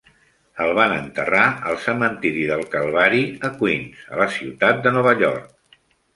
[0.63, 5.81] El van enterrar al cementiri del Calvari a Queens, a la ciutat de Nova York.